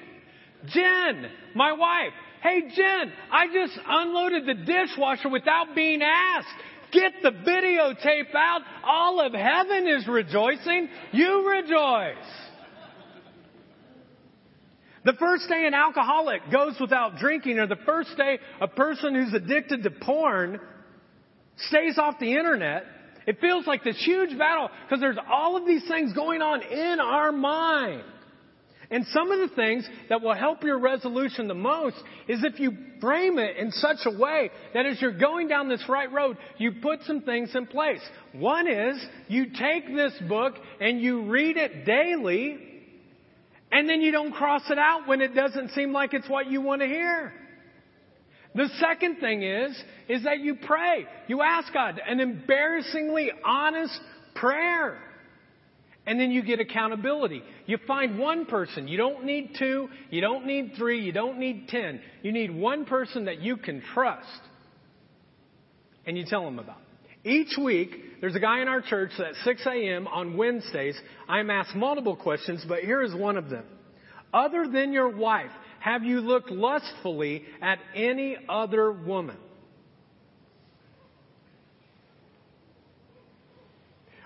[0.67, 2.15] Jen, my wife,
[2.45, 6.47] hey Jen, I just unloaded the dishwasher without being asked.
[6.93, 8.61] Get the videotape out.
[8.85, 10.89] All of heaven is rejoicing.
[11.11, 12.15] You rejoice.
[15.05, 19.35] The first day an alcoholic goes without drinking, or the first day a person who's
[19.35, 20.61] addicted to porn
[21.69, 22.85] stays off the internet,
[23.27, 27.01] it feels like this huge battle because there's all of these things going on in
[27.01, 28.05] our mind.
[28.91, 31.97] And some of the things that will help your resolution the most
[32.29, 35.85] is if you frame it in such a way that as you're going down this
[35.89, 38.01] right road, you put some things in place.
[38.33, 42.59] One is you take this book and you read it daily
[43.73, 46.61] and then you don't cross it out when it doesn't seem like it's what you
[46.61, 47.33] want to hear.
[48.55, 49.77] The second thing is,
[50.09, 51.07] is that you pray.
[51.27, 53.99] You ask God an embarrassingly honest
[54.37, 54.97] prayer.
[56.07, 57.43] And then you get accountability.
[57.67, 58.89] You find one person.
[58.89, 59.89] You don't need two.
[60.11, 61.01] You don't need three.
[61.01, 62.01] You don't need ten.
[62.23, 64.29] You need one person that you can trust.
[66.07, 66.77] And you tell them about.
[66.77, 66.85] It.
[67.27, 70.07] Each week, there's a guy in our church at 6 a.m.
[70.07, 70.95] on Wednesdays.
[71.27, 73.65] I'm asked multiple questions, but here is one of them.
[74.33, 75.51] Other than your wife,
[75.81, 79.39] have you looked lustfully at any other woman?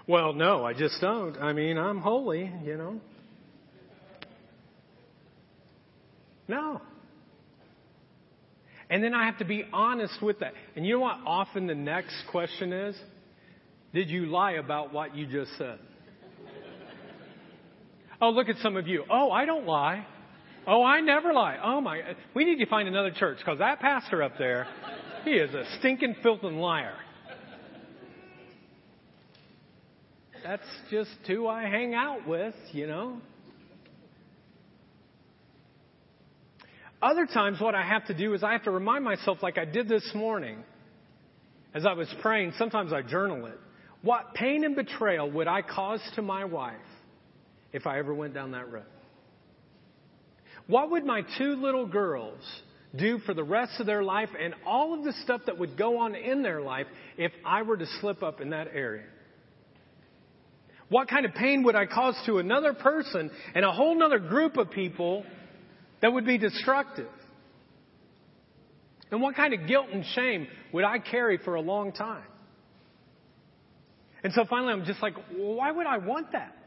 [0.09, 1.37] Well, no, I just don't.
[1.37, 2.99] I mean, I'm holy, you know.
[6.49, 6.81] No.
[8.89, 10.55] And then I have to be honest with that.
[10.75, 12.97] And you know what often the next question is?
[13.93, 15.79] Did you lie about what you just said?
[18.23, 19.05] oh, look at some of you.
[19.11, 20.07] Oh, I don't lie.
[20.67, 21.59] Oh, I never lie.
[21.63, 22.01] Oh my,
[22.35, 24.67] we need to find another church because that pastor up there,
[25.25, 26.95] he is a stinking filthy liar.
[30.49, 33.21] That's just who I hang out with, you know.
[37.03, 39.67] Other times, what I have to do is I have to remind myself, like I
[39.67, 40.65] did this morning,
[41.75, 43.61] as I was praying, sometimes I journal it.
[44.01, 46.77] What pain and betrayal would I cause to my wife
[47.75, 48.87] if I ever went down that road?
[50.67, 52.41] What would my two little girls
[52.97, 55.99] do for the rest of their life and all of the stuff that would go
[55.99, 56.87] on in their life
[57.19, 59.05] if I were to slip up in that area?
[60.89, 64.57] What kind of pain would I cause to another person and a whole other group
[64.57, 65.25] of people
[66.01, 67.09] that would be destructive?
[69.11, 72.25] And what kind of guilt and shame would I carry for a long time?
[74.23, 76.59] And so finally, I'm just like, why would I want that?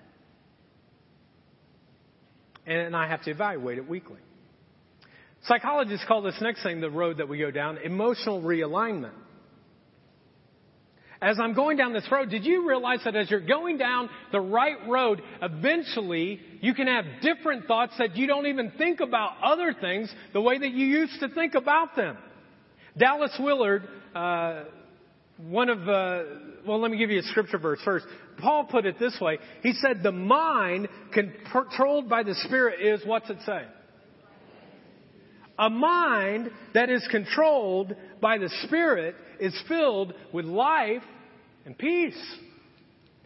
[2.65, 4.19] and I have to evaluate it weekly.
[5.43, 9.13] Psychologists call this next thing, the road that we go down, emotional realignment.
[11.22, 14.41] As I'm going down this road, did you realize that as you're going down the
[14.41, 19.76] right road, eventually you can have different thoughts that you don't even think about other
[19.80, 22.17] things the way that you used to think about them?
[22.97, 24.63] Dallas Willard, uh,
[25.38, 26.24] one of, uh,
[26.67, 28.05] well, let me give you a scripture verse first.
[28.39, 29.38] Paul put it this way.
[29.61, 33.61] He said, the mind controlled by the Spirit is, what's it say?
[35.62, 41.03] A mind that is controlled by the Spirit is filled with life
[41.68, 42.18] and peace.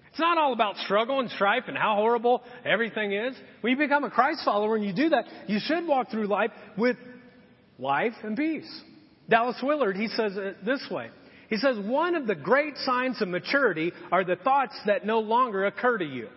[0.09, 3.36] It's not all about struggle and strife and how horrible everything is.
[3.61, 6.51] When you become a Christ follower and you do that, you should walk through life
[6.77, 6.97] with
[7.79, 8.69] life and peace.
[9.29, 11.09] Dallas Willard, he says it this way.
[11.49, 15.65] He says one of the great signs of maturity are the thoughts that no longer
[15.65, 16.27] occur to you.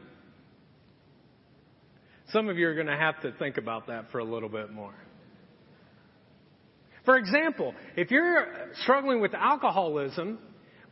[2.30, 4.70] Some of you are going to have to think about that for a little bit
[4.70, 4.94] more.
[7.08, 8.48] For example, if you're
[8.82, 10.38] struggling with alcoholism,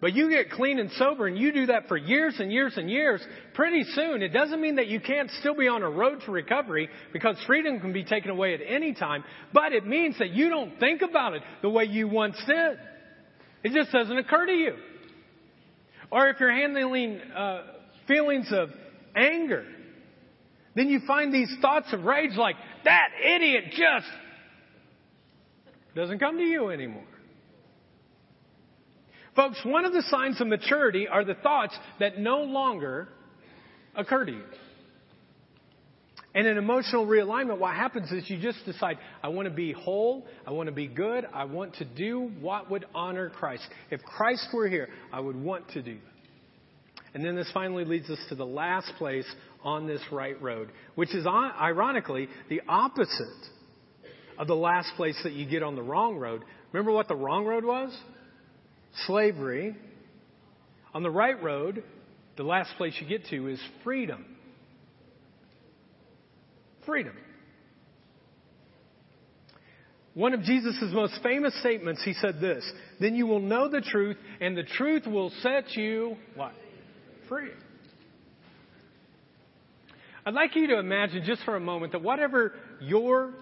[0.01, 2.91] but you get clean and sober and you do that for years and years and
[2.91, 3.21] years,
[3.53, 6.89] pretty soon it doesn't mean that you can't still be on a road to recovery
[7.13, 10.81] because freedom can be taken away at any time, but it means that you don't
[10.81, 12.79] think about it the way you once did.
[13.63, 14.73] It just doesn't occur to you.
[16.11, 17.63] Or if you're handling uh,
[18.09, 18.71] feelings of
[19.15, 19.67] anger,
[20.75, 24.07] then you find these thoughts of rage like, that idiot just
[25.97, 27.03] doesn't come to you anymore.
[29.35, 33.09] Folks, one of the signs of maturity are the thoughts that no longer
[33.95, 34.45] occur to you.
[36.35, 40.27] And in emotional realignment, what happens is you just decide, I want to be whole,
[40.47, 43.67] I want to be good, I want to do what would honor Christ.
[43.91, 47.15] If Christ were here, I would want to do that.
[47.15, 49.27] And then this finally leads us to the last place
[49.65, 53.49] on this right road, which is uh, ironically the opposite
[54.39, 56.43] of the last place that you get on the wrong road.
[56.73, 57.97] Remember what the wrong road was?
[59.07, 59.77] Slavery.
[60.95, 61.83] On the right road,
[62.37, 64.25] the last place you get to is freedom
[66.87, 67.15] freedom.
[70.15, 72.65] One of Jesus' most famous statements, he said this,
[73.01, 76.53] then you will know the truth and the truth will set you, what?
[77.29, 77.51] Free.
[80.25, 83.35] I'd like you to imagine just for a moment that whatever your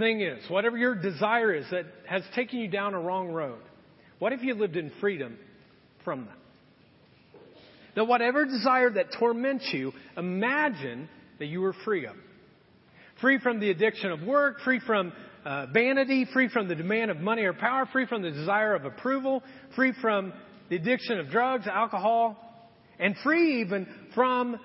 [0.00, 3.60] thing is, whatever your desire is that has taken you down a wrong road,
[4.18, 5.38] what if you lived in freedom
[6.04, 6.36] from that?
[7.96, 12.14] Now, whatever desire that torments you, imagine that you were free of.
[13.20, 15.12] Free from the addiction of work, free from
[15.44, 18.84] uh, vanity, free from the demand of money or power, free from the desire of
[18.84, 19.42] approval,
[19.76, 20.32] free from
[20.68, 22.36] the addiction of drugs, alcohol,
[22.98, 24.58] and free even from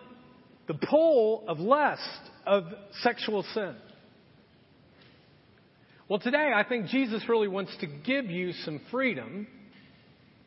[0.68, 2.02] the pull of lust,
[2.46, 2.66] of
[3.02, 3.76] sexual sin.
[6.08, 9.48] Well, today I think Jesus really wants to give you some freedom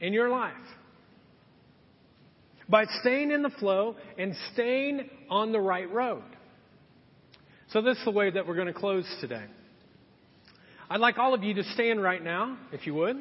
[0.01, 0.55] in your life
[2.69, 6.23] by staying in the flow and staying on the right road.
[7.71, 9.45] So, this is the way that we're going to close today.
[10.89, 13.17] I'd like all of you to stand right now, if you would.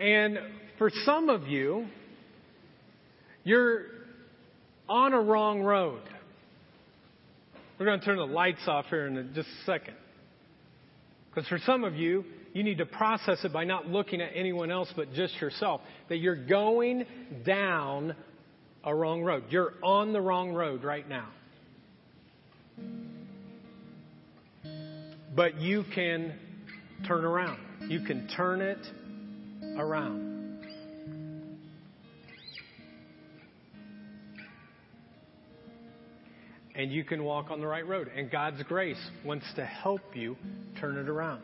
[0.00, 0.38] And
[0.78, 1.86] for some of you,
[3.44, 4.01] you're
[4.88, 6.02] on a wrong road.
[7.78, 9.94] We're going to turn the lights off here in just a second.
[11.28, 14.70] Because for some of you, you need to process it by not looking at anyone
[14.70, 15.80] else but just yourself.
[16.08, 17.06] That you're going
[17.44, 18.14] down
[18.84, 19.44] a wrong road.
[19.48, 21.28] You're on the wrong road right now.
[25.34, 26.38] But you can
[27.06, 27.58] turn around.
[27.88, 28.86] You can turn it
[29.78, 30.31] around.
[36.74, 38.10] And you can walk on the right road.
[38.14, 40.36] And God's grace wants to help you
[40.80, 41.42] turn it around.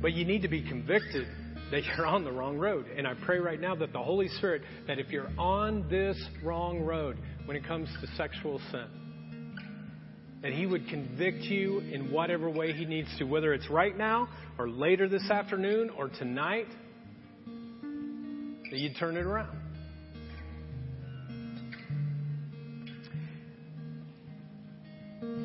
[0.00, 1.26] But you need to be convicted
[1.70, 2.86] that you're on the wrong road.
[2.96, 6.80] And I pray right now that the Holy Spirit, that if you're on this wrong
[6.80, 7.16] road
[7.46, 9.56] when it comes to sexual sin,
[10.42, 14.28] that He would convict you in whatever way He needs to, whether it's right now
[14.58, 16.68] or later this afternoon or tonight,
[18.70, 19.63] that you'd turn it around.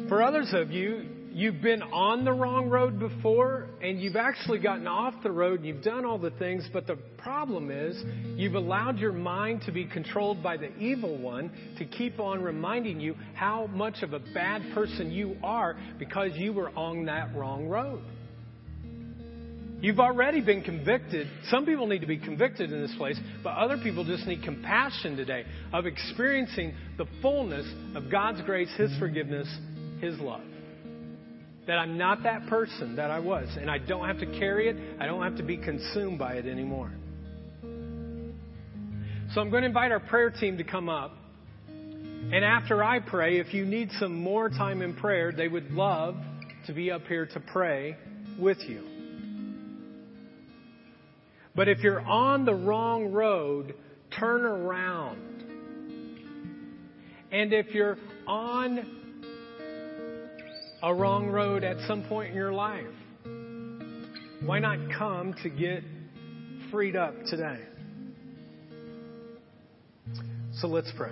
[0.09, 4.87] For others of you, you've been on the wrong road before and you've actually gotten
[4.87, 8.03] off the road and you've done all the things, but the problem is
[8.35, 12.99] you've allowed your mind to be controlled by the evil one to keep on reminding
[12.99, 17.67] you how much of a bad person you are because you were on that wrong
[17.67, 18.01] road.
[19.79, 21.27] You've already been convicted.
[21.51, 25.15] Some people need to be convicted in this place, but other people just need compassion
[25.15, 29.47] today of experiencing the fullness of God's grace, His forgiveness,
[30.01, 30.43] his love.
[31.67, 34.75] That I'm not that person that I was, and I don't have to carry it,
[34.99, 36.91] I don't have to be consumed by it anymore.
[39.33, 41.15] So I'm going to invite our prayer team to come up.
[41.67, 46.15] And after I pray, if you need some more time in prayer, they would love
[46.65, 47.95] to be up here to pray
[48.39, 48.83] with you.
[51.55, 53.75] But if you're on the wrong road,
[54.17, 55.43] turn around.
[57.31, 57.97] And if you're
[58.27, 58.98] on
[60.81, 62.85] a wrong road at some point in your life,
[64.45, 65.83] why not come to get
[66.71, 67.59] freed up today?
[70.53, 71.11] So let's pray.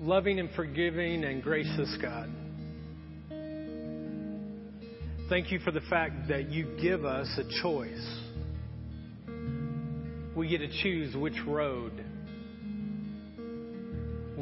[0.00, 2.28] Loving and forgiving and gracious God,
[5.28, 8.18] thank you for the fact that you give us a choice.
[10.34, 12.04] We get to choose which road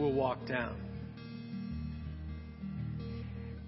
[0.00, 0.76] we'll walk down.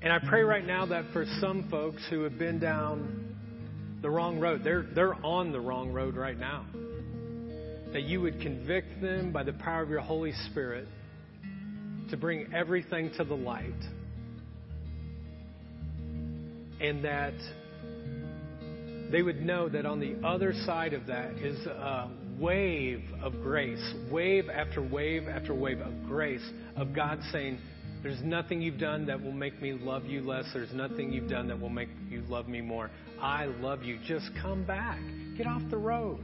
[0.00, 3.36] And I pray right now that for some folks who have been down
[4.00, 6.64] the wrong road, they're, they're on the wrong road right now,
[7.92, 10.88] that you would convict them by the power of your Holy Spirit
[12.10, 13.70] to bring everything to the light.
[16.80, 17.34] And that
[19.12, 22.08] they would know that on the other side of that is a
[22.42, 26.42] wave of grace, wave after wave after wave of grace,
[26.76, 27.58] of God saying,
[28.02, 30.44] there's nothing you've done that will make me love you less.
[30.52, 32.90] There's nothing you've done that will make you love me more.
[33.20, 33.98] I love you.
[34.04, 34.98] Just come back.
[35.38, 36.18] Get off the road.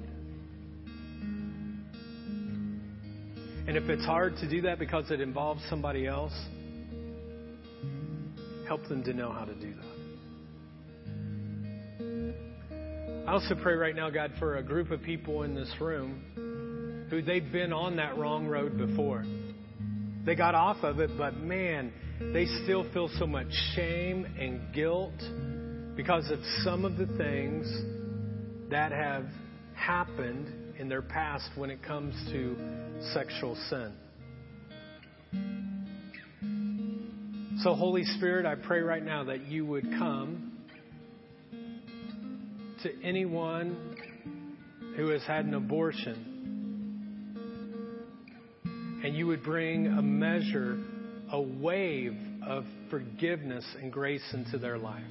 [3.69, 6.33] And if it's hard to do that because it involves somebody else,
[8.67, 9.88] help them to know how to do that.
[13.29, 17.21] I also pray right now, God, for a group of people in this room who
[17.21, 19.23] they've been on that wrong road before.
[20.25, 21.93] They got off of it, but man,
[22.33, 25.13] they still feel so much shame and guilt
[25.95, 27.71] because of some of the things
[28.71, 29.27] that have
[29.75, 32.57] happened in their past when it comes to
[33.13, 33.93] sexual sin.
[37.63, 40.48] So, Holy Spirit, I pray right now that you would come
[42.83, 43.97] to anyone
[44.97, 46.29] who has had an abortion
[49.05, 50.79] and you would bring a measure,
[51.33, 52.17] a wave
[52.47, 55.05] of forgiveness and grace into their life.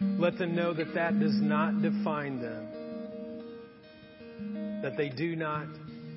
[0.00, 2.68] Let them know that that does not define them,
[4.82, 5.66] that they do not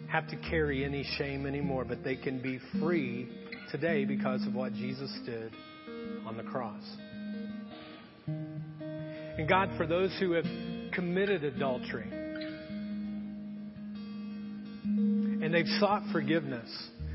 [0.09, 3.29] have to carry any shame anymore, but they can be free
[3.71, 5.53] today because of what Jesus did
[6.25, 6.83] on the cross.
[9.39, 10.43] And God, for those who have
[10.91, 12.09] committed adultery,
[14.83, 16.69] and they've sought forgiveness,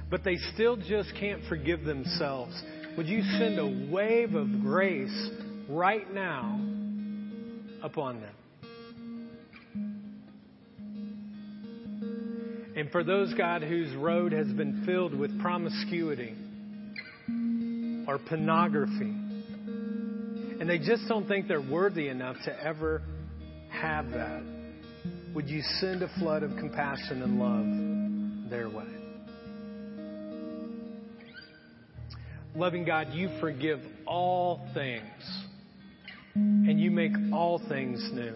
[0.08, 2.58] but they still just can't forgive themselves.
[2.96, 5.30] Would you send a wave of grace
[5.68, 6.58] right now
[7.82, 8.34] upon them?
[12.74, 16.34] And for those, God, whose road has been filled with promiscuity
[18.08, 19.14] or pornography,
[20.64, 23.02] and they just don't think they're worthy enough to ever
[23.68, 24.42] have that,
[25.34, 28.48] would you send a flood of compassion and love?
[28.48, 28.86] their way.
[32.54, 35.02] Loving God, you forgive all things
[36.34, 38.34] and you make all things new.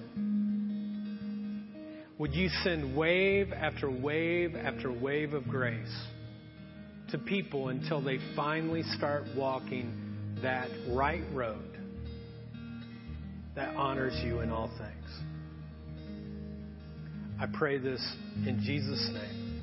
[2.19, 6.07] Would you send wave after wave after wave of grace
[7.11, 11.78] to people until they finally start walking that right road
[13.59, 15.11] that honors you in all things?
[17.41, 18.01] I pray this
[18.47, 19.63] in Jesus' name.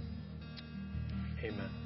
[1.43, 1.84] Amen.